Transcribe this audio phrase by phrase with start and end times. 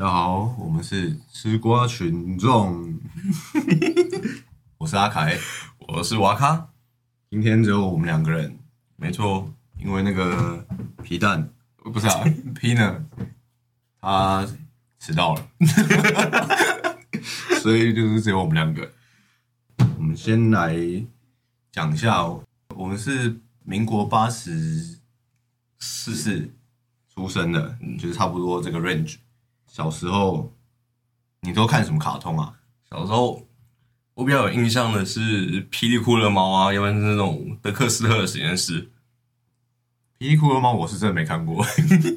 [0.00, 2.98] 大家好，我们是吃瓜群众，
[4.78, 5.38] 我是阿凯，
[5.88, 6.70] 我是瓦卡，
[7.28, 8.58] 今天只有我们两个人，
[8.96, 10.66] 没错，因为那个
[11.02, 11.50] 皮蛋。
[11.92, 12.24] 不是啊，
[12.58, 13.04] P 呢，
[14.00, 14.48] 他
[14.98, 15.46] 迟到了，
[17.60, 18.90] 所以就是只有我们两个。
[19.98, 20.74] 我们先来
[21.70, 22.24] 讲一下，
[22.74, 24.98] 我们是民国八十
[25.78, 26.50] 四四
[27.14, 29.16] 出生的，就是差不多这个 range。
[29.72, 30.52] 小时候
[31.42, 32.54] 你都看什么卡通啊？
[32.90, 33.46] 小时候
[34.14, 38.90] 我比较有印象的是《霹雳酷乐猫》啊，要不然是那种德克斯特的实验室。
[40.18, 41.64] 霹雳酷乐猫我是真的没看过，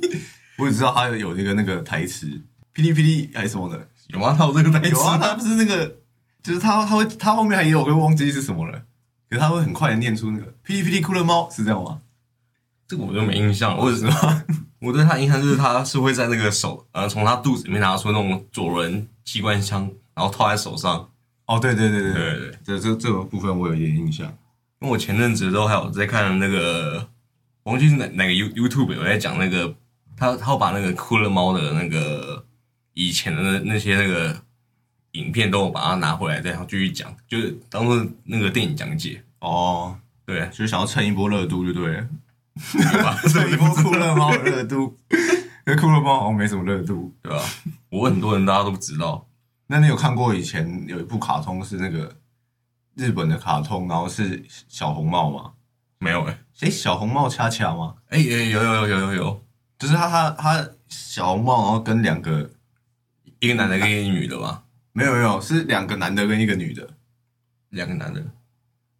[0.58, 2.26] 我只知道它有那个那个台词，
[2.74, 4.36] 霹雳霹雳还是什么的，有吗？
[4.38, 4.90] 它有这个台词？
[4.90, 6.00] 有啊，它不是那个，
[6.42, 8.80] 就是它它会它后面还有，我忘记是什么了，
[9.30, 12.02] 可是它会很快的念出那个霹雳霹雳酷乐猫是这样吗？
[12.88, 14.44] 这个我就没印象了，为什么？
[14.84, 21.10] 我对他印象就是他是会在那个手，呃，从他肚子里面拿出那种左轮机关枪，然后套在手上。
[21.46, 24.28] 哦，对对对对对对，这这这个部分我有一点印象。
[24.82, 27.08] 因为我前阵子都还有在看那个，
[27.64, 29.74] 忘记是哪哪个 You YouTube 有在讲那个，
[30.18, 32.46] 他他把那个酷乐猫的那个
[32.94, 34.36] 以前的那那些那个
[35.14, 39.24] 影片都把它拿回来，再继续讲，就是当做那个电影讲解。
[39.40, 42.08] 哦，对，就是想要蹭一波热度，就对了。
[42.56, 44.98] 蹭 一波酷乐猫的热度，
[45.66, 47.44] 因为酷乐猫好像没什么热度，对吧？
[47.90, 49.28] 我问很多人，大家都不知道。
[49.68, 52.16] 那你有看过以前有一部卡通是那个
[52.96, 55.54] 日本的卡通，然后是小红帽吗？
[56.00, 57.96] 没有哎，诶，小红帽恰恰吗？
[58.10, 59.46] 哎哎，有有有有有有，
[59.80, 62.52] 就是他他他小红帽，然后跟两个
[63.40, 64.64] 一个男的跟一个女的吧？
[64.92, 66.88] 没有没有，是两个男的跟一个女的，
[67.70, 68.24] 两个男的。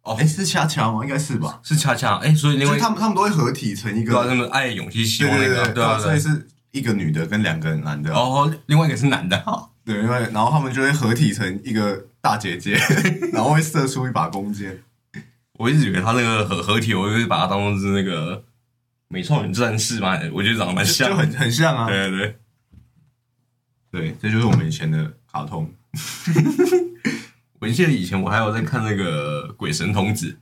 [0.04, 1.00] 哦，哎，是恰恰吗？
[1.02, 2.16] 应该是吧，是恰恰。
[2.18, 8.14] 哎，所以他们他们都会合体成一个，对，他们爱、勇气、希望那个，对啊，所以是一个女的跟两个男的。
[8.14, 9.42] 哦，另外一个是男的，
[9.84, 12.78] 对，因为然后他们就会合体成一个大姐姐，
[13.32, 14.82] 然后会射出一把弓箭。
[15.54, 18.44] 我一直以为他那个合合体，我就会把它当做是那个
[19.08, 21.86] 美少女战士嘛，我觉得长得蛮像，就很很像啊。
[21.86, 22.36] 对对
[23.92, 25.72] 对，对，这就是我们以前的卡通。
[27.64, 30.32] 我记得以前我还有在看那个《鬼神童子》。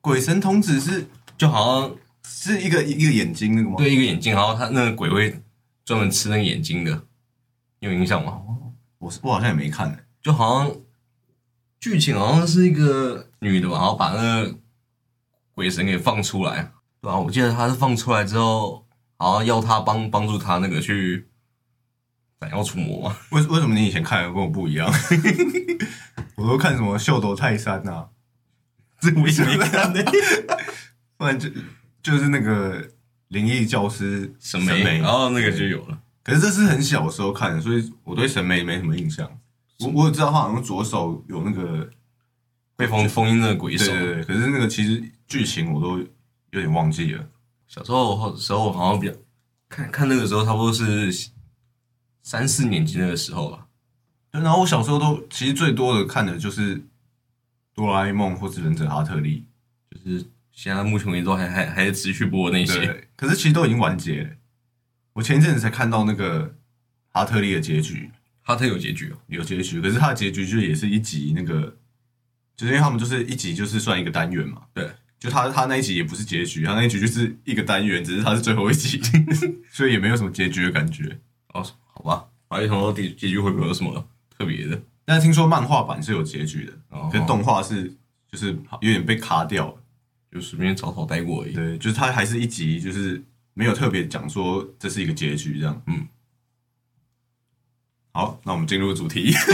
[0.00, 3.74] 鬼神童子是就好像是一个一个眼睛那个吗？
[3.76, 5.42] 对，一个眼睛，然后他那个鬼会
[5.84, 7.02] 专门吃那个眼睛的，
[7.80, 8.40] 有印象吗？
[8.98, 10.76] 我是我好像也没看，就好像
[11.80, 14.58] 剧情好像是一个女的吧，然后把那个
[15.52, 17.18] 鬼神给放出来，对吧？
[17.18, 18.86] 我记得他是放出来之后，
[19.18, 21.28] 然后要他帮帮助他那个去
[22.42, 23.16] 斩妖除魔嘛。
[23.30, 24.90] 为为什么你以前看的跟我不一样？
[26.36, 28.06] 我都看什么秀斗泰山呐？
[29.00, 30.04] 这我也没看的，
[31.16, 31.48] 不然就
[32.02, 32.84] 就是那个
[33.28, 35.98] 灵异教师审美，然后那个就有了。
[36.24, 39.28] 可是这是很小时候看的，所以我对审美没什么印象。
[39.80, 41.88] 我我知道他好像左手有那个
[42.76, 44.24] 被封封印的鬼手，对对对。
[44.24, 47.24] 可是那个其实剧情我都有点忘记了。
[47.66, 49.14] 小时候时候好像比较
[49.68, 51.10] 看看那个时候差不多是
[52.22, 53.66] 三四年级那个时候吧。
[54.30, 56.82] 然后我小时候都其实最多的看的就是。
[57.74, 59.46] 哆啦 A 梦或是忍者哈特利，
[59.90, 64.30] 就是现在目前为止都还还还在持续播那些，可是其实都已经完结了。
[65.14, 66.54] 我前一阵子才看到那个
[67.08, 68.10] 哈特利的结局，
[68.42, 71.74] 哈特有结局哦，有结局，可是他的结局就也是一集那个，
[72.54, 79.00] 就是因为他们就是一集就是算一个单元嘛，对，就他他那一集也不是结局，他那一集就是一个单元，只是他是最后一集，
[79.72, 81.18] 所以也没有什么结局的感觉。
[81.54, 81.66] 哦，
[82.02, 84.04] 好吧，我还想说结结局会不会有什么
[84.36, 84.82] 特别的。
[85.04, 86.72] 但是听说漫画版是有结局的，
[87.10, 87.88] 可是动画是
[88.30, 89.74] 就是有点被卡掉了，
[90.32, 91.52] 就随便草草带过而已。
[91.52, 93.22] 对，就是它还是一集，就是
[93.54, 95.82] 没有特别讲说这是一个结局这样。
[95.86, 96.06] 嗯，
[98.12, 99.32] 好，那我们进入主题。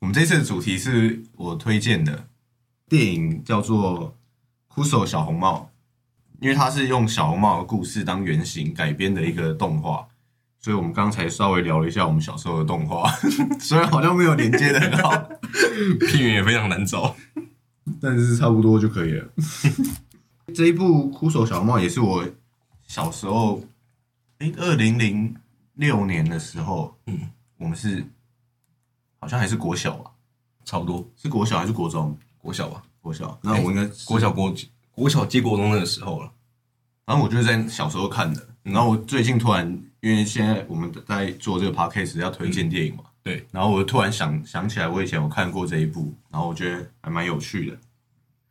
[0.00, 2.28] 我们这次的主题是我推荐的
[2.88, 4.10] 电影，叫做
[4.74, 5.70] 《哭手小红帽》，
[6.44, 10.06] 因为它是用小红帽的故事当原型改编的一个动画。
[10.60, 13.10] 所以我们刚才稍微聊了一下我们小时候的动画，
[13.58, 15.10] 虽然好像没有连接的很好，
[16.00, 17.16] 片源也非常难找，
[17.98, 19.26] 但是差不多就可以了。
[20.54, 22.26] 这一部《枯手小帽》也是我
[22.86, 23.62] 小时候，
[24.38, 25.34] 哎，二零零
[25.74, 28.04] 六年的时候，嗯，我们是
[29.18, 30.10] 好像还是国小吧，
[30.64, 32.16] 差不多是国小还是国中？
[32.38, 33.38] 国小吧，国小。
[33.42, 34.54] 那我应该国小国
[34.92, 36.30] 国小接国中那个时候了。
[37.06, 39.80] 然后我就是在小时候看的，然后我最近突然。
[40.04, 43.42] 因为现在我们在做这个 podcast 要推荐电影嘛，对。
[43.50, 47.78] 然后我突然想想起来，我以前有看过这一部，然后我觉得还蛮有趣的。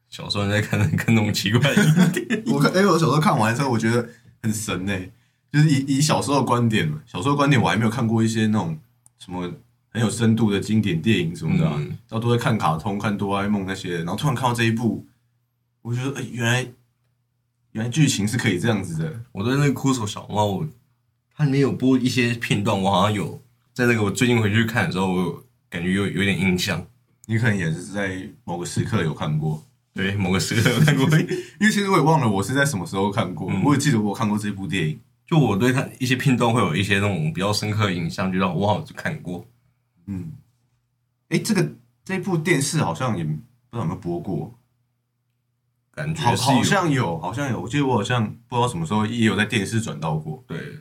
[0.10, 4.10] 小时候在看看那种奇怪的电影， 我看，哎，我小时候看完之后，我觉得
[4.42, 5.00] 很神呢，
[5.52, 8.76] 就是以以小时候的观点，小时候的观点我还没有看过一些那种
[9.20, 9.48] 什么
[9.92, 15.06] 很有深度的经典电影什么的、然后都在看卡通、看哆啦 A 梦那些，然后突然看到这一部，
[15.84, 16.66] 我觉得哎、原来
[17.74, 19.22] 原来剧情是可以这样子的。
[19.32, 20.66] 我对那个酷手小猫，
[21.36, 23.40] 它里面有播一些片段，我好像有
[23.74, 26.84] 在那个我最近回去看的时候，我有感觉有有点印象。
[27.26, 35.00] 你可能也是在某个时刻有看过，对，某个时刻有看过， 因为其实我也忘了我是在什么时候看过，嗯我也记得我看过这部电影。
[35.26, 39.48] 就我对它一些片段会有一些那种比较深刻的印象，就让我好像看过。
[40.06, 40.34] 嗯，
[41.30, 41.72] 哎，这个
[42.04, 43.38] 这部电视好像也不知
[43.72, 44.54] 道有没有播过，好
[45.94, 50.44] 感觉是有好像有，好像有，我记得我好像不知道什么时候也有在电视转到过。
[50.48, 50.80] 对，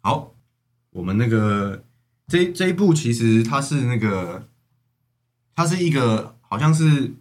[0.00, 0.34] 好，
[0.90, 1.84] 我们那个
[2.26, 4.48] 这这一部其实它是那个，
[5.54, 7.12] 它是一个好像是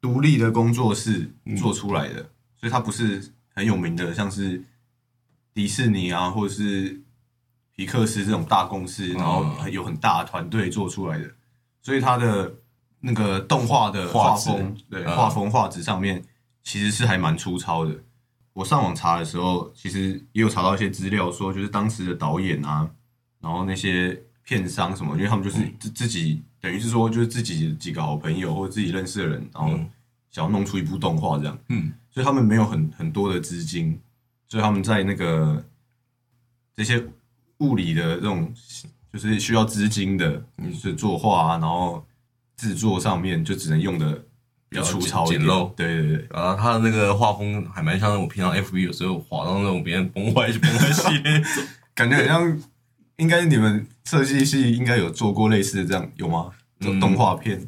[0.00, 4.64] 独立的工作室做出来的，所以它不是很有名的，像是
[5.54, 7.00] 迪士尼啊，或者是
[7.76, 11.30] 皮克斯这种大公司，然后很有很大的团队做出来的，
[11.80, 12.52] 所以它的
[13.06, 15.16] 那个动画的画风，对嗯。
[15.16, 16.22] 画风画质上面
[16.62, 17.94] 其实是还蛮粗糙的。
[18.52, 22.90] 我上网查的时候，其实也有查到一些资料，说就是当时的导演啊，
[23.40, 29.90] 然后那些片商什么，因为他们就是自自己，等于是说就是自己几个好朋友或者自己认识的人，然后嗯。
[30.28, 33.98] 想要弄出一部动画这样，嗯，所以他们没有很很多的资金，
[34.46, 35.64] 所以他们在那个
[36.74, 37.02] 这些
[37.60, 38.52] 物理的这种
[39.10, 42.04] 就是需要资金的，就是作画啊，然后
[42.56, 44.12] 制作上面就只能用的
[44.68, 46.26] 比较粗糙一点简陋对对对。
[46.32, 51.42] 然后他的那个画风还蛮像我平常 FB 有时候滑到那种别人崩坏崩坏系列。
[51.94, 52.60] 感觉很像，
[53.16, 56.50] 应该你们设计系应该有做过类似的这样有吗？
[56.80, 57.66] 这种嗯动画片，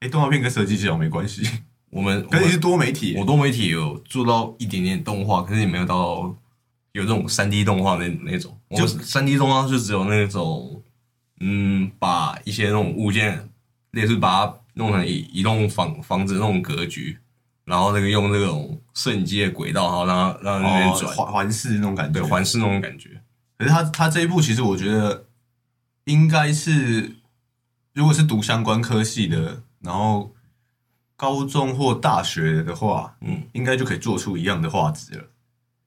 [0.00, 1.42] 哎、动画片跟设计系好像没关系，
[1.90, 6.32] 我们 可是你是多媒体我多媒体有做到一点点动画，可是也没有到
[6.92, 8.56] 有这种三 D 动画那那种。
[8.76, 10.80] 就是三 D 动画就只有那种，
[11.40, 13.48] 嗯，把一些那种物件，
[13.96, 17.18] 类似把它弄成移移动房房子那种格局，
[17.64, 22.20] 然后那个用那种摄影机的轨道，然后让它让它那边哦，转，环环视那种感觉。
[22.20, 23.22] 对，环视那种感觉。
[23.56, 25.24] 可是他他这一部其实我觉得
[26.04, 27.16] 应该是，
[27.94, 30.34] 如果是读相关科系的，然后
[31.16, 35.24] 高中或大学的话，嗯，应该就可以做出一样的画质了，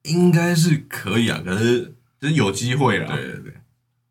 [0.02, 3.06] 应该是可以啊，可是就是有机会了。
[3.14, 3.54] 对对对，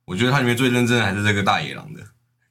[0.05, 2.01] 我觉得它里面最认真的还是这个大野狼的，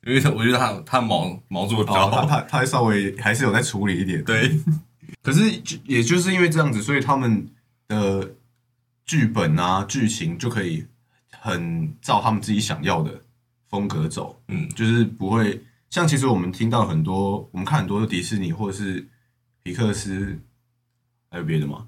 [0.09, 2.27] 因为他我觉得他他毛毛做的比较哦，他好。
[2.27, 4.25] 他他稍微还是有在处理一点。
[4.25, 4.59] 对，
[5.23, 7.47] 可是就也就是因为这样子，所以他们
[7.89, 8.35] 的
[9.05, 10.87] 剧本啊、剧情就可以
[11.31, 13.23] 很照他们自己想要的
[13.69, 19.07] 风格走，嗯就是不会像其实我们听到很多，我们看很多的迪士尼或者是
[19.63, 20.39] 皮克斯，
[21.31, 21.87] 还有别的吗？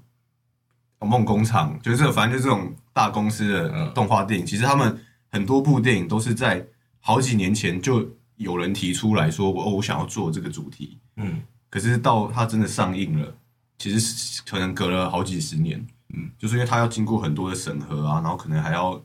[0.99, 4.95] 哦梦工厂，就是这反正就这种大公司的嗯动画电影，其实他们
[5.31, 6.63] 很多部电影都是在
[7.01, 13.35] 好几年前就有人提出来说，我、哦、我想要做这个主题，嗯可是到它真的上映了，
[13.77, 19.01] 其实可能隔了好几十年，嗯，就是因为它要经过很多的审核啊，然后可能还要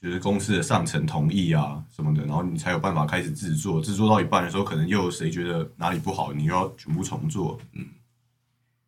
[0.00, 3.80] 就是公司的上层同意啊什么的，然后你才有办法开始制作。
[3.80, 7.58] 制作到一半的时候，可能又有谁觉得哪里不好，你又要全部重做。
[7.72, 7.84] 嗯，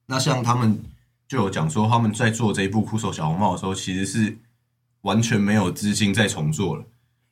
[0.07, 0.81] 那像他们
[1.27, 4.39] 就有讲说，他们在做这一部《酷手小红帽》的时候，其实是
[5.01, 6.85] 完全没有资金再重做了。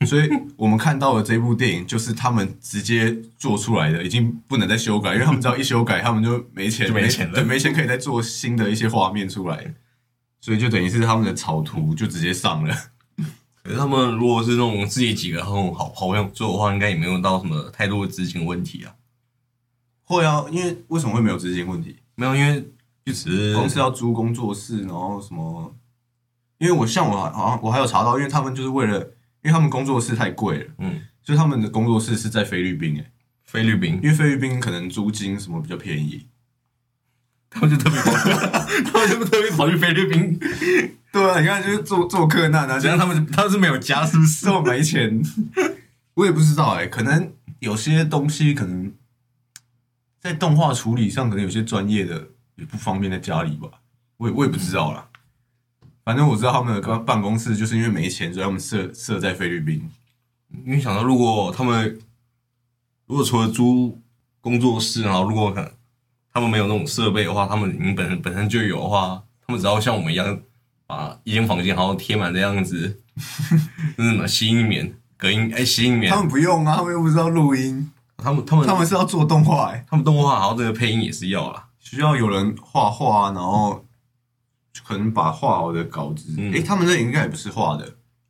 [0.04, 9.74] 所以我们看到的这部电影，就是他们直接做出来的，已经不能再修改，因为他们只要一修改，他们就没钱，就没钱了对，没钱可以再做新的一些画面出来，
[10.40, 12.76] 所以就等于是他们的草图就直接上了。
[13.62, 18.94] 可是他们如果是那种自己几个很好好友做的话，应该也没有到什么太多的资金问题啊。
[20.04, 21.96] 会啊，因为为什么会没有资金问题？
[22.14, 22.60] 没有，因为
[23.04, 25.74] 就只是公司要租工作室，然后什么？
[26.58, 29.15] 因为我像我好像我还有查到，因为他们就是为了，
[29.46, 33.12] 因为他们工作室太贵了，嗯，所以他们的工作室是在菲律宾诶，
[33.44, 36.26] 菲律宾，因为菲律宾可能租金什么比较便宜。
[37.48, 40.36] 他们就特别跑，他们就特别跑去菲律宾，
[41.12, 44.46] 对啊，你看就是做做客难啊，这样他们他们是没有家，是不是？
[44.46, 45.22] 这么没钱，
[46.14, 48.92] 我也不知道哎、可能有些东西可能
[50.18, 53.68] 在动画处理上，可能有些专业的也不方便在家里吧，
[54.16, 55.08] 我也我也不知道啦。
[56.06, 59.90] 反正我知道他们的办办公室就是因为没钱，所以他们设设在菲律宾。
[60.64, 61.98] 因为想到如果他们
[63.06, 64.00] 如果除了租
[64.40, 65.68] 工作室，然后如果可能
[66.32, 70.38] 他们没有那种设备的话，他们已经本身本身就有的话，他们只要像我们一样
[70.86, 73.00] 把一间房间好像贴满这样子，
[73.98, 81.64] 那是什么吸音棉、隔音哎吸音棉他，们不用啊，他们又不知道录音，他们他们他们是要做动画哎、他们动画好像这个配音也是要啦。
[81.80, 83.85] 需要有人画画啊，然后
[84.84, 87.84] 可能把画好的稿子，嗯诶，他们那应该也不是画的，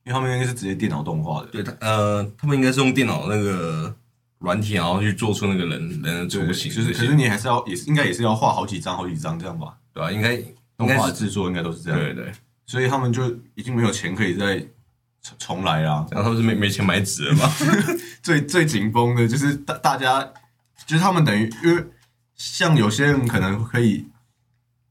[0.04, 1.46] 因为他们应该是直接电脑动画的。
[1.48, 3.94] 对，他呃，他们应该是用电脑那个
[4.38, 9.76] 软体，然后去做出那个人人的对雏形就是，可是你还是要，也是应该也是要画好几张、好几张这样吧？
[9.92, 10.36] 对吧、应该
[10.76, 12.32] 动画制作应该都是这样，对对，
[12.66, 13.24] 所以他们就
[13.54, 14.58] 已经没有钱可以再
[15.22, 16.06] 重重来啦。
[16.10, 17.50] 然后他们是没没钱买纸了嘛？
[18.22, 20.22] 最最紧绷的就是大大家，
[20.86, 21.84] 就是他们等于因为
[22.34, 24.06] 像有些人可能可以，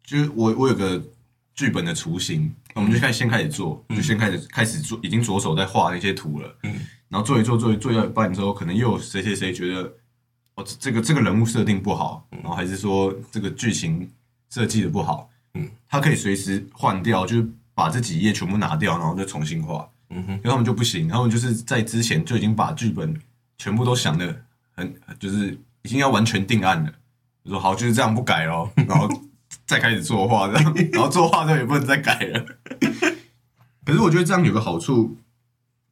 [0.03, 1.01] 就是我我有个
[1.55, 6.74] 剧本的雏形，我们就开始先开始做，就先开始开始做，已经着手在画那些图了，嗯。
[7.07, 9.83] 然后做一做做一做到一半之后，可能又有谁谁谁觉得
[10.55, 14.09] 哦这这个这个人物设定不好，然后还是说这个剧情
[14.50, 19.88] 设计的不好，嗯，他可以随时换掉，就是把这几页全部拿掉，然后再重新画。
[20.09, 23.15] 嗯哼，因为他们就不行，他们就是在之前就已经把剧本
[23.57, 24.43] 全部都想的
[24.75, 26.91] 很，就是已经要完全定案了。
[27.43, 29.07] 就说好就是这样不改咯，然后
[29.65, 32.45] 再开始作画这样，然后作画之后也不能再改了。
[33.86, 35.17] 可是我觉得这样有个好处，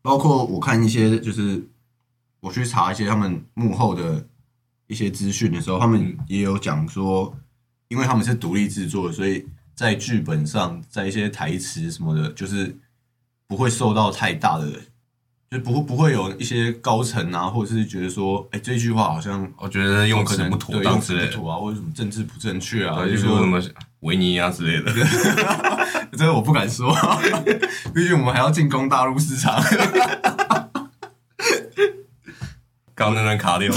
[0.02, 1.68] 包括我看一些就是
[2.40, 4.28] 我去查一些他们幕后的
[4.88, 7.36] 一些资讯的时候，他们也有讲说，
[7.88, 12.78] 因为他们是独立制作，所以在剧本上，在一些台词什么的，就是
[13.48, 14.72] 不会受到太大的，
[15.54, 23.62] 就不会不会有一些高层啊，或者是觉得说，哎、这句话好像我觉得用词可能不妥当之类的，啊，或者什么政治不正确啊，就就是说说什么
[24.00, 24.92] 维尼啊之类的。
[26.18, 26.92] 这个我不敢说，
[27.94, 29.62] 毕竟我们还要进攻大陆市场。
[32.96, 33.74] 刚刚那段卡掉，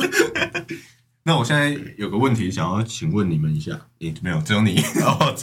[1.24, 5.34] 那我现在有个问题想要请问你们一下，诶、没有，只有你，哦，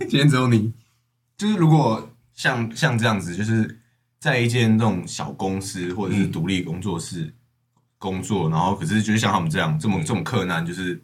[0.00, 0.72] 今天只有你。
[1.36, 3.80] 就是如果像像这样子，就是
[4.26, 7.32] 在一间这种小公司或者是独立工作室
[7.96, 11.00] 工作，然后可是就是像他们这样这么这么困难，就是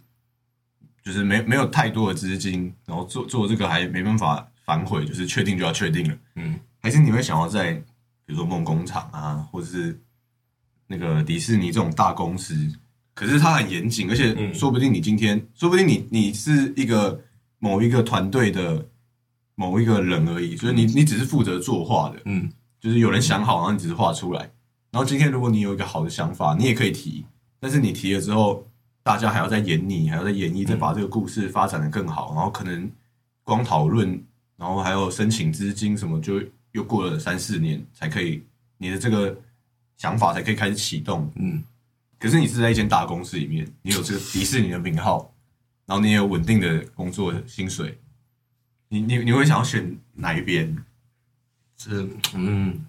[1.05, 6.19] 就是没没有太多的资金，然后做做这个还没办法反悔，就是确定就要确定了。
[6.35, 7.75] 嗯，还是你会想要在
[8.27, 9.97] 比如说梦工厂啊，或者是
[10.89, 12.57] 那个迪士尼这种大公司，
[13.15, 14.53] 可是它很严谨，而且嗯。
[14.53, 17.23] 说不定你今天，说不定你你是一个
[17.61, 18.89] 某一个团队的
[19.55, 22.51] 某一个人而已，所以你你只是负责作画的，嗯，
[22.83, 24.41] 就是有人想好，然后你只是画出来。
[24.91, 27.25] 然后今天如果你有一个好的想法，你也可以提，
[27.61, 28.67] 但是你提了之后，
[29.05, 32.91] 大家还要再演你，还要再演绎，再把这个故事发展的更好，然后可能
[33.45, 34.21] 光讨论，
[34.57, 38.43] 然后还有申请资金什么，就又过了三四年才可以，
[38.79, 39.39] 你的这个
[39.97, 41.31] 想法才可以开始启动。
[41.37, 41.63] 嗯，
[42.19, 45.33] 可是你是在一间大公司里面，你有这个迪士尼的名号，
[45.87, 47.97] 然后你也有稳定的工作薪水，
[48.89, 50.77] 你你你会想要选哪一边？
[51.85, 52.85] 这嗯，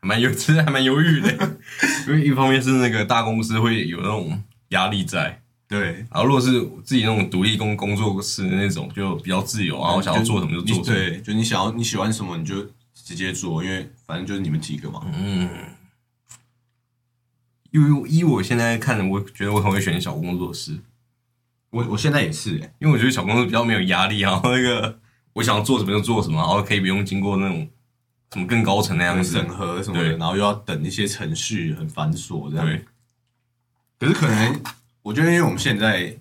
[0.00, 1.58] 还蛮犹，其实还蛮犹豫的，
[2.08, 10.96] 因为一方面是那个大公司会有那种压力在，对，然后如果是自己那种独立工工作室的那种，就比较自由，然后想要做什么就做什么。
[10.96, 12.62] 对，就你想要你喜欢什么你就
[12.94, 15.02] 直接做，因为反正就是你们几个嘛。
[15.14, 15.48] 嗯，
[17.70, 20.78] 因为依我现在看，我觉得我可能会选小工作室，
[21.70, 24.98] 我我现在也是、欸，因为我觉得小公司比较没有压力，然后那个
[25.34, 27.68] 我想要做什么就做什么，然后可以不用经过那种
[28.32, 29.48] 什么更高层那样子审。
[29.48, 32.66] 核什么的，然后又要等一些程序，很繁琐这样。
[32.66, 32.82] 对，
[33.98, 34.62] 可是可能
[35.02, 36.16] 我觉得，因为我们现在，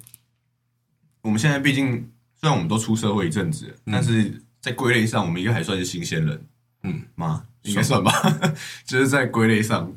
[1.21, 6.45] 我们现在毕竟虽然我们都出社会一阵子了，但是在归类上，我们应该还算是新鲜人，
[6.83, 7.45] 嗯吗？
[7.63, 8.11] 应该算吧，
[8.85, 9.95] 就是在归类上。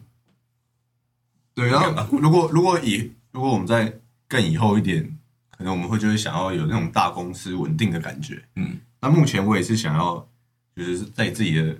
[1.54, 5.18] 对，然后如果如果以如果我们在更以后一点，
[5.56, 8.44] 可能我们会就是想要有那种大公司稳定的感觉。
[8.56, 10.28] 嗯，那目前我也是想要，
[10.76, 11.76] 就是在自己的，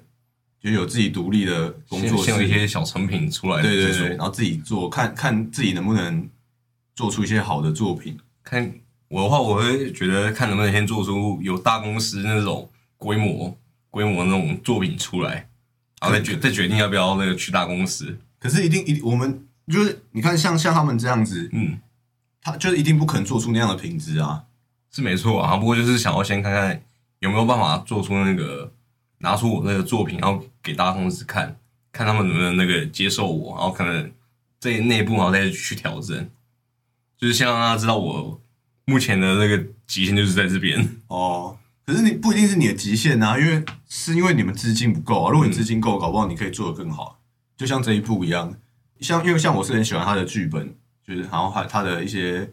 [0.65, 6.27] 就有自己独立的工作室，先先有一些小成品出来，对对对，然后自己做，看看自己能不能
[6.95, 8.19] 做出一些好的作品。
[8.43, 8.73] 看
[9.09, 13.55] 我的话，我会觉得看能不能先做出有大公司那种规模
[13.91, 15.51] 规模那种作品出来，
[16.01, 18.19] 然后再决再决定要不要那个去大公司。
[18.39, 21.79] 可是一定一定我们就是你看像像他们这样子，嗯，
[22.41, 24.45] 他就是一定不可能做出那样的品质啊。
[24.91, 26.83] 是没错啊，不过就是想要先看看
[27.19, 28.73] 有没有办法做出那个
[29.25, 31.57] 拿出我那个作品，然后给大公司看，
[31.91, 34.13] 看他们能不能那个接受我，然后可能
[34.61, 36.31] 在内部然后再去调整，
[37.17, 38.41] 就是先让大家知道我
[38.85, 40.97] 目前的那个极限就是在这边。
[41.09, 45.31] 哦，可是你不一定是你的极限啊，因为是因为你们资金不够啊。
[45.31, 47.19] 如果你资金够，搞不好你可以做得更好。
[47.57, 48.55] 就像这一部一样，
[49.01, 50.75] 像因为像我是很喜欢他的剧本，
[51.07, 52.51] 就是然后还他的一些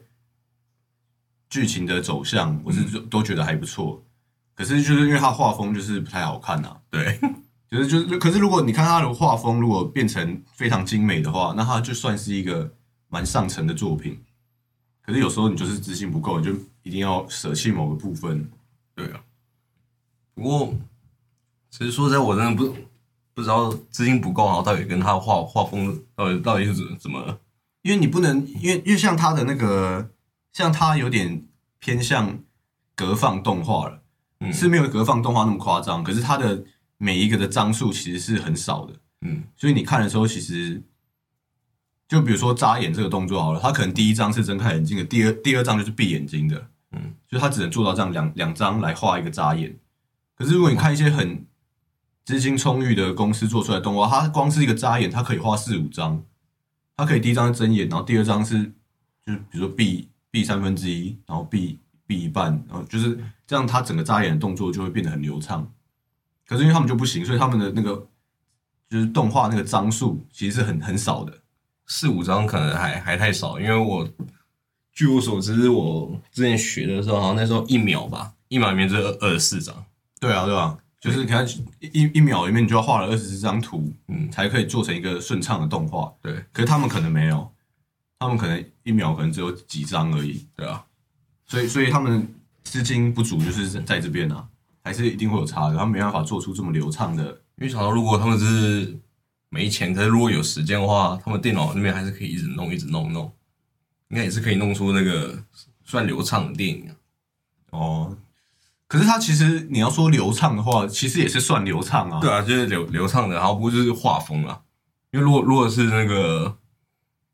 [1.49, 4.03] 剧情的走向，我是都觉得还不错。
[4.55, 7.19] 可是就是因为他画风就是不太好看啊，对，
[7.69, 12.73] 就是就是，可是如果你看他的画风，如果变成非常精美的话，那他就算是一个
[13.07, 14.23] 蛮上乘的作品。
[15.01, 16.51] 可是有时候你就是资金不够，你就
[16.83, 18.49] 一定要舍弃某个部分。
[18.93, 19.23] 对啊，
[20.35, 20.73] 不过，
[21.69, 22.75] 其实说实在，我真的不
[23.33, 27.39] 不知道资金不够，然后到底跟他画画风到底到底是怎怎么？
[27.81, 30.11] 因为你不能，因为因为像他的那个，
[30.53, 31.47] 像他有点
[31.79, 32.37] 偏向
[32.95, 34.00] 格放动画了，
[34.41, 34.51] 嗯。
[34.51, 36.63] 是没有格放动画那么夸张，可是它的
[36.97, 39.43] 每一个的张数其实是很少的，嗯。
[39.55, 40.83] 所以你看的时候，其实
[42.07, 49.79] 就比如说眨眼这个动作好了，他可能第一张是睁开眼睛的，第二第二张就是闭眼睛的，嗯，就他只能做到这样两两张来画一个眨眼。
[50.35, 51.45] 可是如果你看一些很
[52.25, 56.23] 资金充裕的公司做出来的动画，它光是一个眨眼，它可以画四五张，
[56.97, 58.65] 它可以第一张是睁眼，然后第二张是
[59.25, 61.79] 就是比如说闭闭三分之一，然后闭
[62.11, 65.65] 闭一半，然后就是这样，他整个眨眼的动作就会变得很流畅。
[66.45, 68.05] 可是因为他们就不行，所以他们的那个
[68.89, 71.31] 就是动画那个张数其实是很很少的。
[71.87, 74.05] 四五张可能还还太少，因为我
[74.91, 79.73] 据我所知，我之前学的时候，好像那时候一秒吧，一秒里面只有二十四张。
[80.19, 81.47] 对啊，对啊，就是你看
[81.79, 86.13] 一一秒里面你就要画了二十四张图，嗯，才可以做成一个顺畅的动画。
[86.21, 87.49] 对可是他们可能没有，
[88.19, 90.85] 他们可能一秒可能只有几张而已，对啊，
[91.51, 92.25] 所以所以他们
[92.63, 94.47] 资金不足就是在这边啊，
[94.85, 97.25] 还是一定会有差的，他们没办法做出这么流畅的。
[97.57, 98.97] 因为想到如果他们是
[99.49, 103.29] 没钱，可是如果有时间的话，他们电脑那边还是可以一直弄，一直弄弄，
[104.07, 105.43] 应该也是可以弄出那个
[105.83, 106.95] 算流畅的电影啊。
[107.71, 108.17] 哦，
[108.87, 112.21] 可是他其实你要说流畅的话，其实也是算流畅啊。
[112.21, 114.61] 对啊，就是流流畅的，然后不过就是画风啊。
[115.11, 116.57] 因为如果如果是那个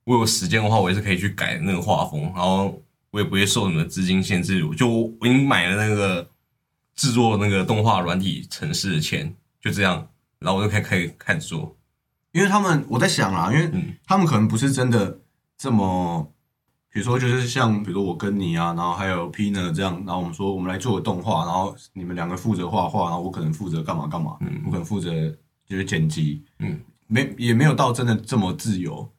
[0.05, 4.59] 我有时间的话，我也是可以去改那个画风，然后我也不会受什么资金限制。
[4.75, 6.29] 就我我已经买了那个
[6.95, 10.07] 制作那个动画软体城市的钱，就这样，
[10.39, 11.75] 然后我就可以可以开始做。
[12.33, 15.19] 因为他们我在想啦，因为嗯他们可能不是真的
[15.57, 16.31] 这么，
[16.91, 25.09] 比如说就是像比如说我跟你啊，然后还有 Pina 这样，然后我们说我们来做个动画，然后你们两个负责画画，然后我可能负责干嘛干嘛，嗯我可能负责
[25.65, 29.09] 就是剪辑，嗯，没也没有到真的这么自由，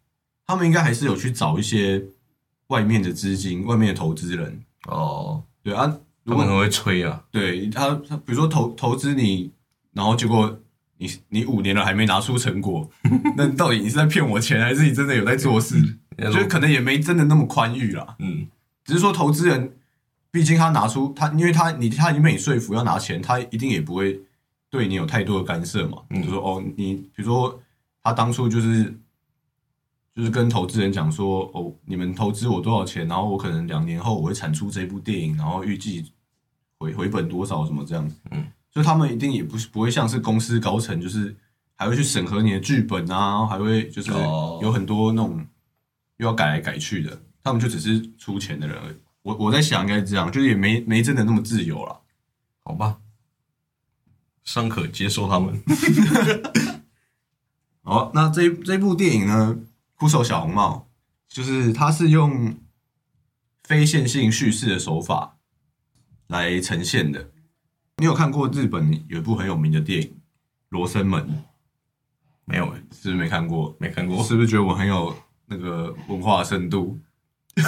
[0.47, 2.05] 他们应该还是有去找一些
[2.69, 7.23] 外面的资金、外面的投资人，哦，对啊，他们很会吹啊。
[7.31, 9.51] 对他，他比如说投投资你，
[9.93, 10.59] 然后结果
[10.99, 12.89] 你你五年了还没拿出成果，
[13.37, 15.77] 那到底你是在骗我钱，还是你真的有在做事？
[16.19, 18.49] 就是可能也没真的那么宽裕啦，嗯
[18.85, 19.73] 只是说投资人，
[20.31, 24.21] 毕竟他拿出他，因为他你他已经被你说服要拿钱，他一定也不会
[24.69, 25.99] 对你有太多的干涉嘛。
[26.11, 27.61] 嗯就说哦，你比如说
[28.03, 28.93] 他当初就是
[30.19, 36.13] 就是跟投资人讲说哦，你们投资我多少钱，然后我可能两年后我会产出这部电影，然后预计
[36.81, 38.17] 回回本多少什么这样子。
[38.33, 41.37] 嗯，就他们一定也不是不会像是公司高层，就是
[41.77, 45.47] 还会去审核你的剧本啊，还会就是哦有很多那种
[46.17, 48.97] 又要改来改去的，他们就只是出钱的人而已。
[49.23, 52.01] 我我在想应该是这样，就是也没没真的那么自由了。
[52.65, 52.99] 好吧，
[54.43, 55.63] 尚可接受他们。
[57.85, 59.57] 好，那这这部电影呢，
[59.99, 60.89] 《酷手小红帽》，
[61.35, 62.57] 就是它是用
[63.65, 65.37] 非线性叙事的手法
[66.29, 67.33] 来呈现的。
[67.97, 70.09] 你有看过日本有一部很有名的电影
[70.69, 71.21] 《罗生门》，
[72.45, 73.77] 没有、欸，是不是没看过？
[73.81, 74.23] 没看过。
[74.23, 75.13] 是不是觉得我很有
[75.47, 76.97] 那个文化深度？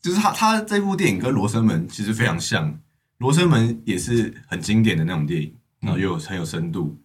[0.00, 2.72] 就是他他这部电影跟《罗生门》其实非常像，
[3.18, 7.00] 《罗生门》也是很经典的那种电影，然后又有很有深度。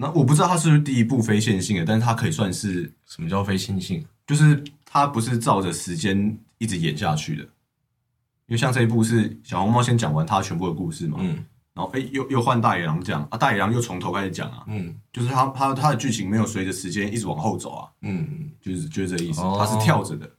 [0.00, 4.06] 那我不知道它是不是第一部非线性的，但是它可以算是，什么叫非线性？
[4.24, 7.42] 就是它不是照着时间一直演下去的。
[7.42, 20.30] 因为像这一部是小红帽先讲完他全部的故事嘛，嗯然后哎又又换大野狼讲啊，大野狼又从头开始讲啊，嗯就是它它它的剧情没有随着时间一直往后走啊，嗯，就是就是这意思，哦它是跳着的。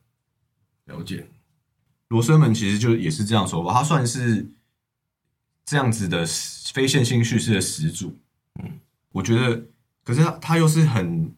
[0.85, 1.27] 了解。
[2.07, 4.49] 罗生门其实就也是这样说吧，它算是
[5.63, 6.25] 这样子的
[6.73, 8.17] 非线性叙事的始祖。
[8.63, 8.79] 嗯，
[9.11, 9.65] 我觉得，
[10.03, 11.33] 可是它它又是很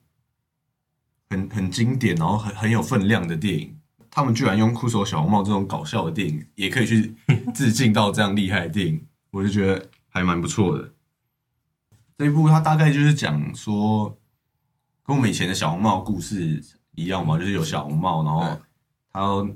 [1.29, 3.77] 很很经典，然后很很有分量的电影。
[4.13, 7.15] 他们居然用酷手小红帽这种搞笑的电影，也可以去
[7.55, 10.93] 致敬到这样厉害的电影， 我就觉得还蛮不错的。
[12.17, 14.17] 这一部它大概就是讲说，
[15.05, 16.62] 跟我们以前的小红帽故事
[16.95, 19.55] 一样嘛，就是有小红帽，然后他，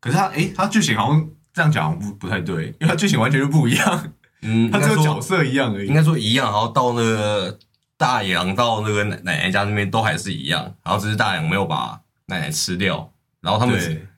[0.00, 5.94] 可是他诶，他剧情好像这样讲不不太对，因为他剧情完全就不一样，嗯，他只有角色一样而已应。
[5.94, 7.58] 该说一样，然后到那个
[7.96, 14.08] 大洋到那个奶奶奶家那边都还是一样，然后只是大洋没有把奶奶吃掉，然后他们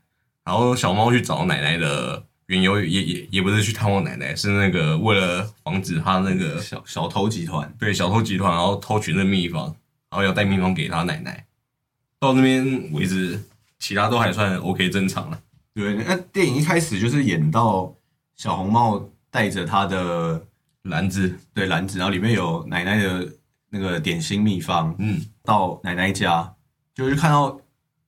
[0.45, 9.65] 然后小猫去找奶奶的缘由也也也不是去探望奶奶，是那个为了防止他那个小小偷集团，对小偷集团，然后偷取那秘方，
[10.11, 11.47] 然后要带秘方给他奶奶。
[12.19, 13.43] 到那边为止，
[13.81, 15.41] 其他都还算 OK 正常了。
[15.75, 17.93] 对，那电影一开始就是演到
[18.37, 20.47] 小红帽带着他的
[20.83, 23.29] 篮子，对篮子，然后里面有奶奶的
[23.71, 26.55] 那个点心秘方，嗯，到奶奶家，
[26.95, 27.59] 就是看到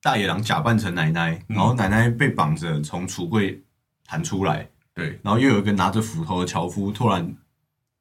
[0.03, 3.63] 大野狼假扮成奶奶，然后奶奶被绑着从橱柜
[4.05, 7.35] 弹出来，对，然后又有一个拿着斧头的樵夫突然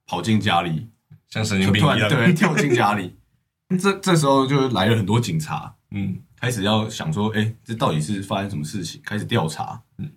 [0.07, 0.91] 跑进家里，
[1.31, 3.17] 像神经病一样，对跳进家里，
[3.81, 9.01] 这这时候就来了很多警察，嗯，开始要想说，哎，这到底是发生什么事情？
[9.03, 9.83] 开始调查。
[9.97, 10.13] 嗯，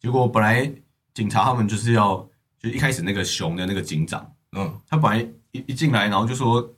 [0.00, 0.72] 结果本来
[1.16, 2.16] 警察他们就是要，
[2.58, 6.76] 就一开始那个熊的那个警长，嗯，他本来一一进来，然后就说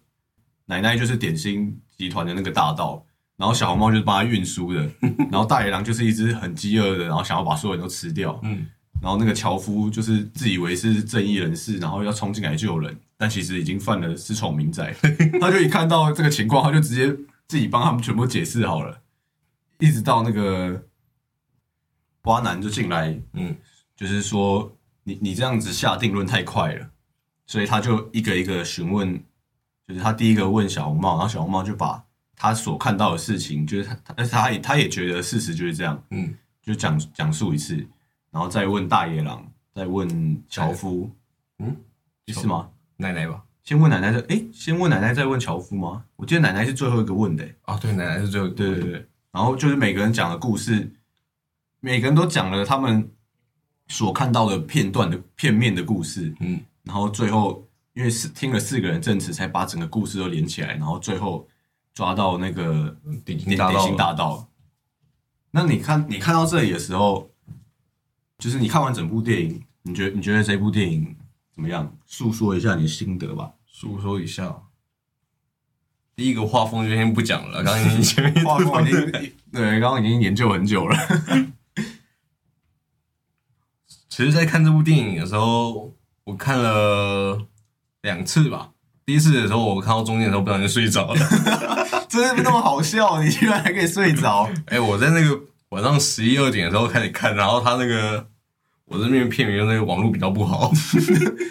[0.67, 3.05] 奶奶就是点心集团的那个大盗，
[3.37, 4.89] 然后小红帽就是帮他运输的，
[5.29, 8.39] 然后大野狼就是一只很饥饿的，然后想要把所有人都吃掉。
[8.45, 8.65] 嗯，
[9.03, 14.95] 然后那个樵夫就是自以为是正义人士，然后要冲进来救人，但其实已经犯了私闯民宅。
[15.41, 17.09] 他就一看到这个情况，他就直接
[17.49, 19.01] 自己帮他们全部解释好了，
[19.81, 20.81] 一直到那个
[22.23, 23.57] 花男就进来，嗯，
[23.99, 26.89] 就是说你你这样子下定论太快了，
[27.47, 29.21] 所以他就一个一个询问，
[29.89, 32.01] 就是他第一个问小红帽，然后小红帽就把
[32.37, 36.33] 他所看到的事情，就是他他他也他也觉得事实就是这样，嗯，
[36.63, 37.75] 就讲讲述一次，
[38.31, 40.09] 然后再问大野狼，再问
[40.49, 41.11] 樵夫，
[41.59, 41.77] 嗯，
[42.29, 42.71] 是吗？
[42.99, 46.05] 奶奶吧，先问奶奶的，哎，先问奶奶，再问樵夫吗？
[46.15, 50.93] 我记得奶奶是最后一个问的、诶啊，对，奶奶是最后，对对对，然后就是每个人讲的故事，
[51.81, 53.11] 每个人都讲了他们
[53.89, 61.49] 所看到的片段的片面的故事，嗯，然后最后因为是听了四个人证词，才把整个故事都连起来，然后最后
[61.95, 64.49] 抓到那个点心点点心大道。
[65.51, 67.31] 那你看你看到这里的时候，
[68.39, 71.17] 就是你看完整部电影，你觉得你觉得这部电影
[71.51, 71.97] 怎么样？
[72.07, 73.55] 诉说一下你的心得吧。
[73.67, 74.63] 诉说一下。
[76.15, 80.97] 第一个画风就先不讲了，刚刚已经前面 画风已经对，刚刚已经研究很久了。
[84.19, 87.39] 其实，在看这部电影的时候，我看了
[88.03, 88.71] 两次吧。
[89.07, 91.21] 第一次的时候，我看到中间的时候，不小心睡着了。
[92.11, 94.51] 真的那么好笑，你居然还可以睡着？
[94.67, 98.27] 哎、我在那个晚上十一二点的时候开始看，然后他那个
[98.87, 100.73] 我这边片名那个网络比较不好，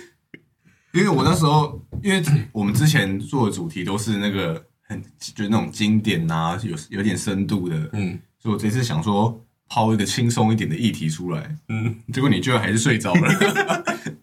[0.91, 13.29] 因为我那时候，因为我们之前做的主题都是那个很就是那种经典啊，有有点深度的，嗯所以我这次想说抛一个轻松一点的议题出来，嗯，结果你居然还是睡着了。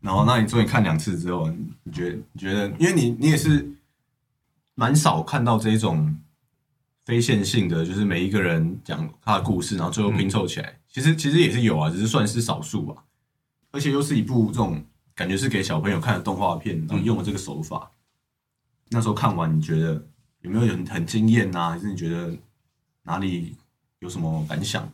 [0.00, 1.50] 然后，那你终于看两次之后，
[1.82, 3.68] 你觉得你觉得，因为你你也是
[4.74, 6.16] 蛮少看到这种
[7.04, 10.78] 非线性的，就是每一个人讲他的故事，然后最后拼凑起来。
[10.88, 13.04] 其实其实也是有啊，只是算是少数吧。
[13.72, 14.82] 而且又是一部这种
[15.14, 17.90] 感觉是给小朋友看的动画片，然后用了这个手法。
[18.90, 20.06] 那时候看完，你觉得
[20.40, 21.70] 有没有很很惊艳啊？
[21.70, 22.34] 还是你觉得
[23.08, 23.56] 哪里
[24.00, 24.86] 有什么感想？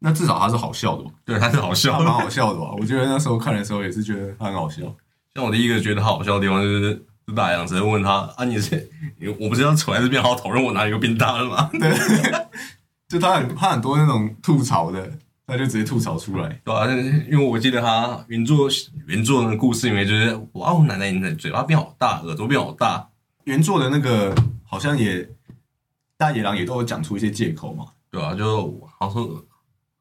[0.00, 1.10] 那至少他是好笑的吧？
[1.24, 2.04] 对，他是好笑还。
[2.04, 2.72] 蛮好笑的吧？
[2.78, 4.82] 我觉得那时候看的时候也是觉得它很好笑。
[5.34, 11.70] 像我第一个觉得好笑的地方就是，是大洋直接问他啊，你是你我不是要处在这边好好讨论我哪里又变大了吗？
[11.72, 11.92] 对，
[13.08, 15.10] 就他很他很多那种吐槽的，
[15.46, 16.60] 他就直接吐槽出来。
[16.64, 16.86] 对啊，
[17.30, 18.68] 因为我记得他原作
[19.06, 23.08] 原作的故事里面就是，哇，我奶奶你的嘴巴变好大，耳朵变好大，
[23.44, 25.28] 原作的那个好像也
[26.18, 27.86] 大野狼也都有讲出一些借口嘛。
[28.10, 29.44] 对啊，就好像说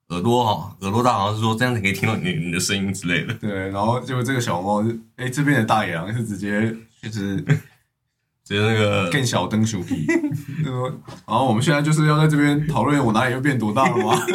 [0.10, 3.34] 耳朵哈，耳朵大，好像是说这样子可以听到你你的声音之类的。
[3.36, 10.06] 对，然后结果这个小猫是，哎，这边的大野狼是直接就是直接那个更小灯鼠皮，
[10.64, 10.90] 就说，
[11.28, 14.18] 然后我们现在就是要在这边讨论我哪里又变多大了吗？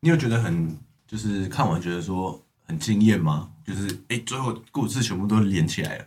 [0.00, 3.48] 你有觉得很就是看完觉得说很惊艳吗？
[3.66, 6.04] 就是哎，诶最后故事全部都连起来了，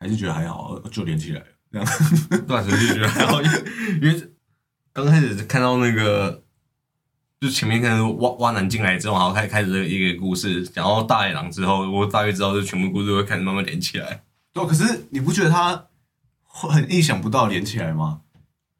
[0.00, 1.86] 还是觉得还好，就连起来了这样？
[2.48, 3.58] 断时就觉得还好，因为
[4.02, 4.32] 因为
[4.92, 6.42] 刚开始看到那个，
[7.40, 14.24] 就前面看到挖挖男进来之后，然后开开始一个故事，讲到大野狼之后，我大约知道这全部故事会开始慢慢连起来。
[14.52, 15.86] 对，可是你不觉得他
[16.42, 18.22] 会很意想不到连起来吗？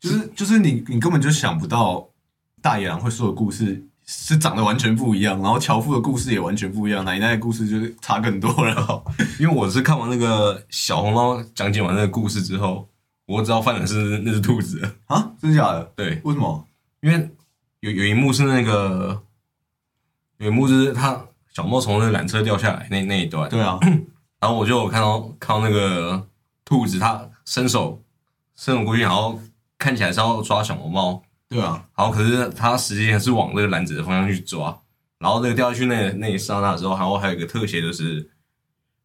[0.00, 2.08] 就是就是你你根本就想不到
[2.62, 9.04] 大野狼会说的故事是长得完全不一样，然后樵夫的故事也完全不一样，奶奶的故事就是差更多了。
[9.38, 12.88] 因为我是看完那个小红帽讲解完那个故事之后，
[13.26, 14.96] 我知道犯人是那只兔子。
[15.06, 15.92] 啊，真的假的？
[15.94, 16.66] 对，为什么？
[17.02, 17.30] 因为
[17.78, 19.22] 有有一幕是那个，
[20.38, 23.78] 有一幕就是他小猫从那个缆车掉下来那那一段，对啊，
[24.40, 26.26] 然后我就有看到看到那个
[26.64, 28.02] 兔子，它伸手
[28.56, 29.38] 伸手过去，然后
[29.78, 34.80] 看起来是要抓小毛猫，对啊，然后可是它实际上是往那个篮子的方向去抓，
[35.18, 38.30] 然后那个掉下去那那一刹那之后，然后还有一个特写就是，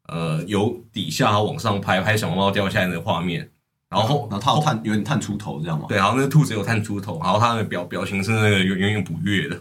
[0.08, 3.50] 呃，由底下往上拍拍小毛猫掉下来那个画面，
[3.90, 5.88] 然后然后他有探有点探出头这样吗？
[5.90, 9.60] 对，然后那个兔子有探出头，然后它的表表情是那个有有点不悦的，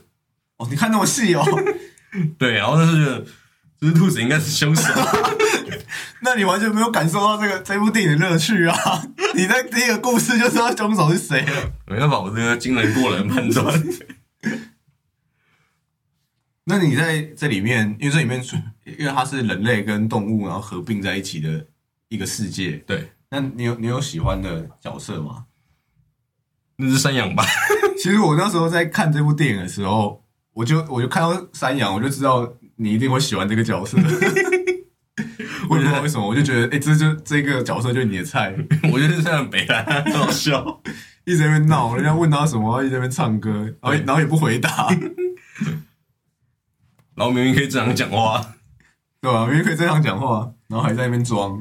[0.59, 1.42] 哦，你看那么细哦，
[2.38, 3.25] 对，然后但是觉得
[3.81, 4.92] 这只兔子应该是凶手，
[6.20, 9.03] 那你完全没有感受到这个这部电影的乐趣啊！
[9.37, 11.73] 你在第一个故事就知道凶手是谁了。
[11.87, 13.83] 没办法，我这个惊人过人判断。
[16.66, 18.42] 那你在这里面，因为这里面
[18.99, 21.66] 因为它是人类跟动物然后合并在一起的
[22.09, 25.47] 一个世界，对，那你有你有喜欢的角色吗？
[26.77, 27.44] 那是山羊吧？
[27.99, 33.99] 其实我那时候在看这部电影的时候，我就我就看到山羊，我就知道你一定会喜欢这个角色。
[35.68, 38.55] 我也不知道为什么，我就觉得，哎、这就这个角色就是你的菜，
[38.92, 40.81] 我觉得这样北兰很好笑。
[41.27, 43.50] 一直在那边闹，人家问他什么，一直在那边唱歌，
[43.81, 44.88] 然后然后也不回答，
[47.16, 48.55] 然后明明可以正常讲话，
[49.22, 49.46] 对吧？
[49.46, 51.59] 明明可以正常讲话，然后还在那边装，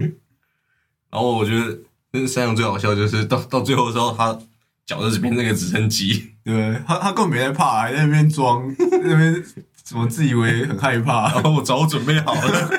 [1.09, 1.79] 然后我觉得
[2.11, 4.37] 那山羊最好笑就是到到最后的时候，他
[4.85, 6.81] 脚就变那个直升机，对不对？
[6.85, 9.41] 他他根本没在怕，还在那边装，在那边
[9.81, 12.69] 怎么自以为很害怕，然后我早准备好了，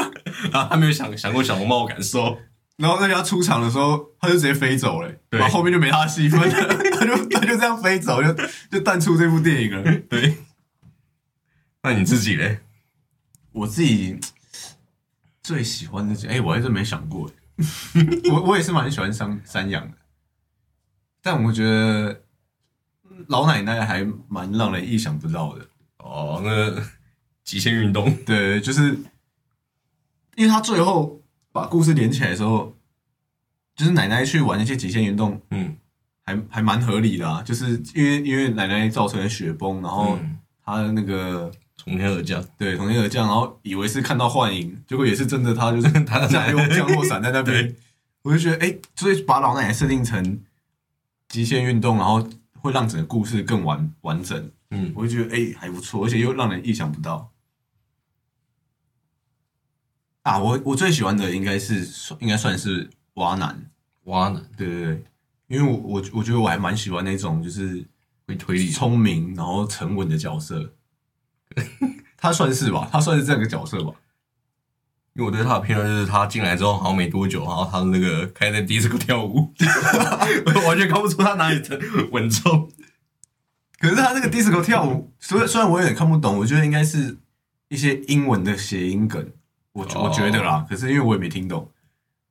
[0.53, 2.39] 然后他没有想想过小红帽的感受。
[2.77, 6.49] 然后在他出场的时候，他就直接飞走了，对然后后面就没他的戏份了，
[6.99, 8.35] 他就他就这样飞走，就
[8.69, 9.99] 就淡出这部电影了。
[10.11, 10.39] 对，
[11.83, 12.59] 那你自己嘞？
[13.53, 14.19] 我自己
[15.41, 17.31] 最喜欢的，哎、我还真没想过，
[18.33, 19.97] 我我也是蛮喜欢山山羊的，
[21.23, 22.23] 但我觉得
[23.29, 25.65] 老奶奶还蛮让人意想不到的。
[25.99, 26.83] 哦，那个
[27.45, 28.99] 极限运动，对，就是
[30.37, 31.21] 因为他最后
[31.53, 32.77] 把故事连起来的时候，
[33.77, 35.77] 就是奶奶去玩那些极限运动，嗯，
[36.25, 37.43] 还还蛮合理的啊。
[37.43, 47.75] 就是因为因为奶奶造成了雪崩，然后嗯她的那个从天而降，对从天而降，然后以为是看到幻影，结果也是真的，她就是她的降落降落伞在那边。
[48.23, 50.41] 我就觉得，哎、所以把老奶奶设定成
[51.29, 54.51] 极限运动，然后会让整个故事更完完整。
[54.71, 57.31] 嗯，我就觉得，哎、还不错，而且又让人意想不到。
[60.25, 61.87] 啊，我我最喜欢的应该是
[62.19, 63.71] 应该算是蛙男，
[64.05, 65.05] 蛙男对对对，
[65.49, 67.87] 因为我我我觉得我还蛮喜欢那种就是
[68.27, 70.73] 会推理，聪明然后沉稳的角色，
[72.17, 73.93] 他算是吧，他算是这个角色吧。
[75.13, 79.53] 因为我对他的片段就是他进来之后好像没多久，然后他的那个开在迪斯科跳舞，
[80.47, 81.79] 我 完全看不出他哪里的
[82.11, 82.69] 稳重。
[83.79, 87.19] 可是他那个迪斯科跳舞，虽然虽然我有点看不懂，我觉得应该是
[87.69, 89.31] 一些英文的谐音梗，
[89.75, 90.67] 我哦我觉得啦。
[90.69, 91.71] 可是因为我也没听懂，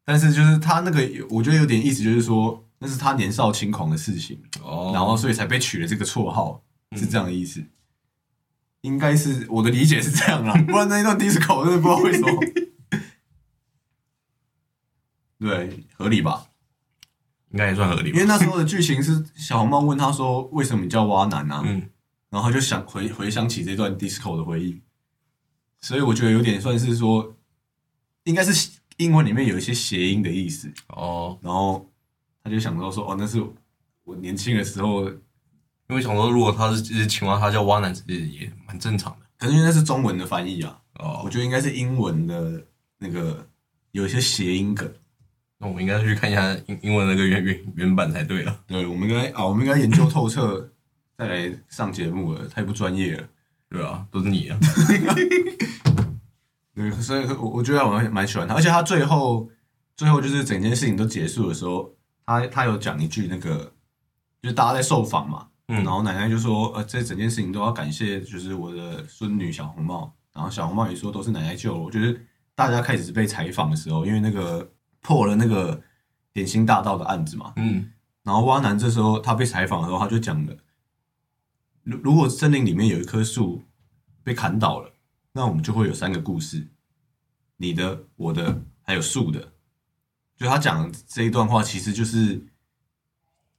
[0.04, 6.64] 但是就是他那个，我觉得有点意思，就是说那是他年少轻狂的事情，哦然后所以才被取了这个绰号，
[6.98, 7.64] 是这样的意思。
[8.82, 12.28] 应该是我的理解是这样啦，不然那一段 disco 我真的不知道为什么。
[15.40, 16.48] 对，合理吧？
[17.52, 18.26] 应该也算合理吧因为。
[18.26, 21.90] 那时候的剧情是小红帽问他说：“为什么你叫蛙男啊？”嗯，
[22.30, 24.82] 然后他就想回回想起这段 disco 的回忆，
[25.84, 27.36] 所以我觉得有点算是说，
[28.24, 31.86] 应该是英文里面有一些谐音的意思，哦，然后
[32.42, 33.44] 他就想到说：“哦，那是
[34.06, 39.26] 我年轻的时候，因为想说如果他是只是青蛙，他叫蛙男，其实也蛮正常的。
[39.38, 42.66] 可是因为那是中文的翻译啊，哦我，觉得应该是英文的
[42.98, 43.46] 那个
[43.92, 44.90] 有一些谐音梗。”
[45.60, 48.64] 那我们应该去看一下英英文那个原原原版才对了。
[48.68, 50.70] 对，我们应该啊，我们应该研究透彻
[51.18, 53.28] 再来上节目了，太不专业了。
[53.74, 54.60] 对啊，都是你啊。
[56.76, 59.50] 对，所以我我觉得我蛮蛮喜欢他，而且他最后
[59.96, 61.92] 最后就是整件事情都结束的时候，
[62.24, 63.74] 他他有讲一句那个，
[64.44, 65.84] 就是大家在受访嘛，嗯。
[65.84, 75.82] 然后奶奶就说，呃，这整件事情都要感谢就是我的孙女小红帽，然后小红帽也说都是奶奶救了我，就是大家开始被采访的时候，因为那个破了那个
[76.32, 77.92] 点心大道的案子嘛，嗯，
[78.24, 80.56] 然后蛙男这时候他被采访的时候，他就讲了，
[81.84, 83.64] 如如果森林里面有一棵树
[84.24, 84.94] 被砍倒了，
[85.34, 86.68] 那我们就会有三个故事，
[87.58, 89.54] 你的、我的，还有树的。
[90.36, 92.46] 就他讲这一段话，其实就是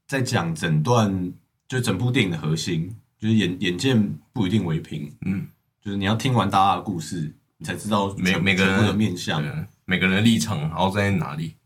[0.06, 1.32] 在讲整段，
[1.68, 5.46] 就整部电影的核心，就是眼眼见不一定为凭，嗯，
[5.80, 9.42] 就是你要听完大家的故事，你才知道每每个人的面相。
[9.87, 11.56] 每个人的立场，然后在哪里？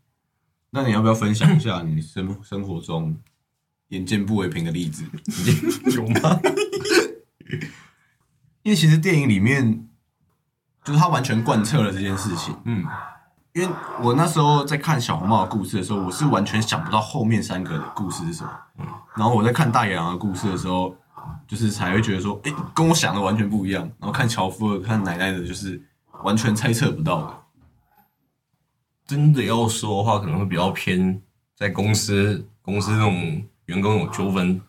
[0.71, 3.17] 那你要不要分享一下你生生活中
[3.89, 5.03] 眼见不为凭的例子？
[5.95, 6.39] 有吗？
[8.63, 9.87] 因为其实电影里面，
[10.83, 12.55] 就是他完全贯彻了这件事情。
[12.65, 12.85] 嗯，
[13.53, 13.69] 因为
[14.01, 18.51] 我那时候在看小红帽的故事的时候，我是完全想不到后面三个的故事是什么。
[19.15, 20.95] 然后我在看大野狼的故事的时候，
[21.47, 23.81] 就是才会觉得说，哎、跟我想的完全不一样。
[23.97, 25.81] 然后看樵夫的、看奶奶的，就是
[26.23, 27.35] 完全猜测不到的。
[29.07, 31.19] 真的要说的话，可能会比较偏
[31.55, 34.59] 在公司公司那种员工有纠纷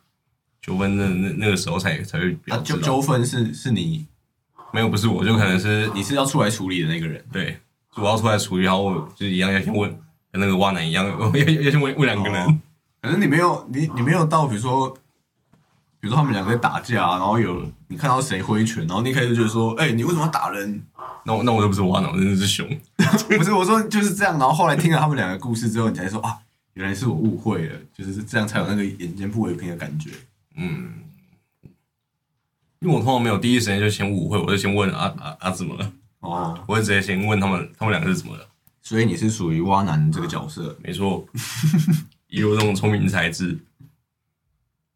[0.60, 4.06] 纠纷那那那个时候才才会比啊，纠纠纷是是你
[4.72, 7.24] 没有不是我就可能是你是要出来处理的那个人。
[7.32, 7.58] 对，
[7.96, 9.90] 我要出来处理，然后我就一样要先问，
[10.30, 12.46] 跟那个蛙男一样，要 要要先问问两个人。
[12.46, 12.58] 哦
[13.02, 14.90] 可是你没有你你没有到，比如说，
[16.00, 20.82] 比如说他们两个在打架，然后有你看到谁挥拳，然后你一开始就说，哎、你为什么要打人？
[21.24, 22.68] 那我那我又不是蛙男，我真的是熊。
[23.38, 26.36] 不是我说就是这样，然后后来听了他们两个故事之后，你才说啊，
[26.74, 30.10] 原来是我误会了，就是这样才有那个眼见不为凭的感觉。
[30.56, 31.04] 嗯，
[32.80, 35.92] 因为我通常没有第一时间就先误会，我就先问啊啊啊怎么了？
[36.20, 38.46] 哦，我会直接先问他们，他们两个是怎么了？
[38.82, 40.76] 所以你是属于蛙男这个角色。
[40.82, 41.26] 没错，
[42.28, 43.58] 以我这种聪明才智。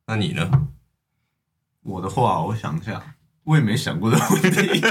[0.07, 0.69] 那你呢？
[1.83, 4.81] 我的话，我想一下，我也没想过这个问题。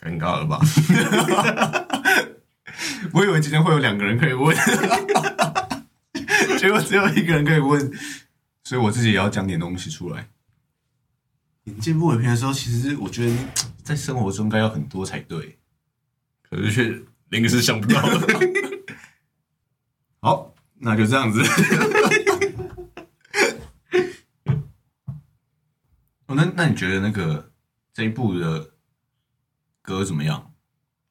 [0.00, 0.60] 尴尬了吧？
[3.12, 4.56] 我以为今天会有两个人可以问，
[6.58, 7.90] 结果只有一个人可以问，
[8.64, 10.28] 所以我自己也要讲点东西出来。
[11.64, 13.36] 眼见不为凭的时候，其实我觉得
[13.82, 15.58] 在生活中应该要很多才对。
[16.48, 18.26] 可是却连个是想不到的。
[20.20, 21.42] 好，那就这样子。
[26.26, 27.52] 哦，那那你觉得那个
[27.92, 28.70] 这一部的
[29.82, 30.47] 歌怎么样？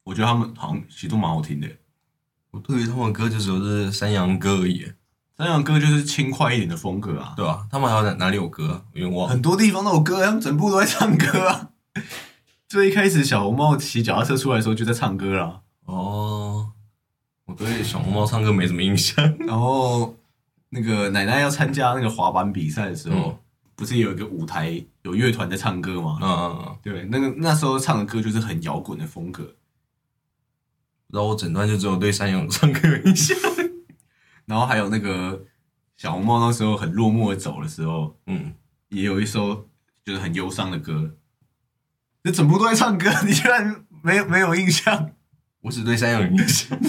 [0.08, 1.68] 我觉得他们好像其实都蛮好听的。
[2.52, 4.86] 我对于他们的歌就只有是山羊歌而已，
[5.38, 8.82] 山羊歌就是轻快一点的风格啊，对吧、他们还有哪哪里有歌、啊？
[8.94, 9.34] 有点忘了。
[9.34, 11.72] 很多地方都有歌，他们整部都在唱歌啊。
[12.70, 16.72] 最一开始小红帽骑脚踏车出来的时候就在唱歌啦，哦，
[17.46, 19.24] 我对小红帽唱歌没什么印象。
[19.46, 20.16] 然后
[20.70, 23.38] 那个奶奶要参加那个滑板比赛的时候，嗯
[23.78, 26.18] 不是有一个舞台有乐团在唱歌吗？
[26.20, 29.54] 嗯嗯嗯，对，那个那时候唱的歌就是很摇滚的风格，
[31.10, 33.38] 然后我整段就只有对山羊唱歌有印象。
[34.46, 35.46] 然后还有那个
[35.98, 38.54] 小红帽那时候很落寞的走的时候，嗯，
[38.90, 39.68] 也有一首
[40.06, 41.18] 就是很忧伤的歌，
[42.24, 45.12] 这整部都在唱歌， 你居然没有没有印象？
[45.62, 46.80] 我只对山羊有印象。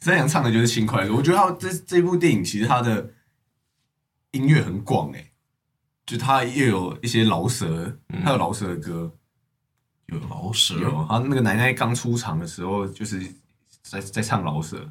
[0.00, 3.14] 山羊唱的就是轻快的歌，我觉得他这这部电影其实他的
[4.30, 5.32] 音乐很广诶、
[6.06, 9.17] 就他又有一些饶舌，他有饶舌的歌，
[10.08, 13.20] 有老舍，有他那个奶奶刚出场的时候就是
[13.82, 14.90] 在在唱饶舌，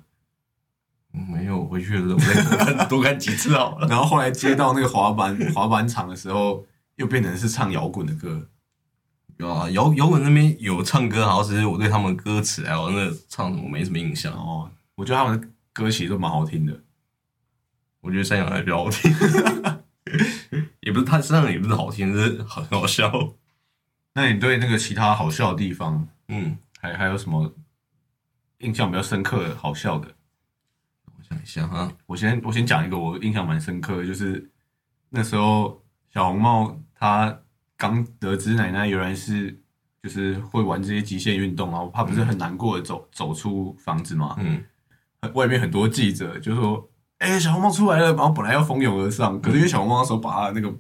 [1.14, 3.88] 嗯没有，回去的时候我再多看几次好了。
[3.90, 8.48] 然后后来接到那个滑板 滑板场的时候，又变成是唱摇滚的歌，
[9.38, 14.70] 有啊，摇摇滚那边有唱歌，好像只是我对他们歌词还有那个唱什么没什么印象哦。
[14.96, 16.80] 我觉得他们的歌其实都蛮好听的。
[18.02, 19.12] 我觉得山羊还比较好听，
[20.82, 23.12] 也不是他山羊也不是好听，是很好笑。
[24.18, 27.54] 那你对那个其他好笑的地方，嗯，还还有什么
[28.58, 30.08] 印象比较深刻的好笑的？
[31.06, 34.50] 我想一下哈，我先我先讲一个我印象蛮深刻的，就是
[35.12, 35.80] 那时候
[36.12, 37.42] 小红帽他
[37.78, 39.56] 刚得知奶奶原来是
[40.02, 44.64] 就是会玩这些极限运动，然后他不是很难过的走走出房子嘛，嗯，
[45.36, 50.76] 外面很多记者就说：“哎、小红帽出来了！”然后本来要蜂拥而上，可是因为小红帽那时候把他那个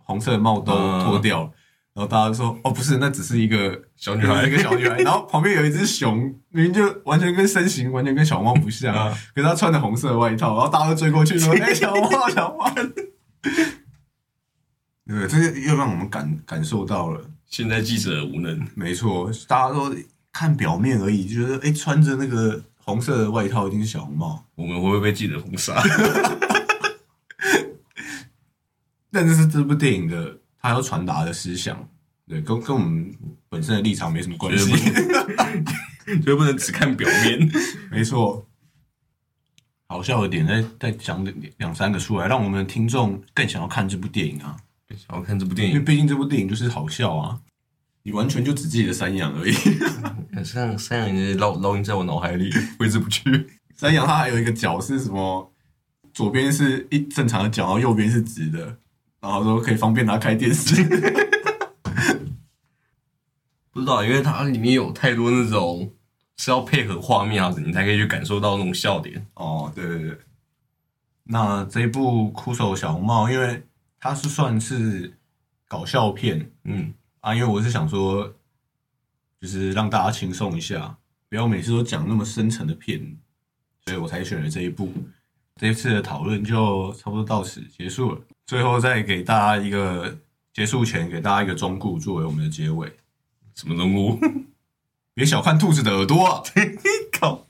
[0.00, 1.52] 红色的帽兜嗯脱掉了，
[2.00, 6.16] 然后大家就说：“哦，不是，那只是一个小女孩 一个小女孩。”然后旁边有一只熊，
[6.48, 12.72] 明明就完全跟身形完全跟小红帽不像，啊可是她穿的红色的外套，然后大家都追过去说：“哎、小红帽，小红帽！”
[15.06, 19.94] 对，这个又让我们感感受到了，现在记者无能，没错，大家都
[20.32, 24.46] 看表面而已，就觉得哎、穿着那个红色的外套一定是小红帽。
[24.54, 25.74] 我们会不会被记者封杀？
[29.12, 31.88] 但这是这部电影的它要传达的思想，
[32.28, 33.12] 对，跟跟我们
[33.48, 34.70] 本身的立场没什么关系。
[36.24, 37.50] 所以不能只看表面。
[37.90, 38.46] 没错，
[39.88, 44.56] 好笑的点再再讲两两三个出来，让我们的听众更想要看这部电影啊！
[44.96, 47.40] 想要看这部电影，因为毕竟这部电影就是好笑啊，
[48.02, 49.52] 你完全就只记得山羊而已。
[50.44, 53.48] 山羊山羊也烙烙印在我脑海里，挥之不去。
[53.76, 55.52] 山羊它还有一个脚是什么？
[56.12, 58.76] 左边是一正常的脚，然后右边是直的，
[59.20, 60.82] 然后说可以方便他开电视。
[63.72, 65.92] 不知道，因为它里面有太多那种
[66.36, 69.24] 是要配合画面啊，你才可以去感受到那种笑点。
[69.34, 70.18] 哦，对对对。
[71.24, 73.62] 那这一部《哭手小红帽》，因为
[74.00, 75.16] 它是算是
[75.68, 78.34] 搞笑片嗯，啊，因为我是想说，
[79.40, 80.98] 就是让大家轻松一下，
[81.28, 83.16] 不要每次都讲那么深沉的片，
[83.84, 84.92] 所以我才选了这一部。
[85.60, 88.20] 这一次的讨论就差不多到此结束了。
[88.46, 90.16] 最后再给大家一个
[90.54, 92.90] 结束前给大家一个忠告作为我们的结尾，
[93.54, 94.18] 什么动物？
[95.12, 96.42] 别小看兔子的耳朵啊！
[97.12, 97.46] 靠！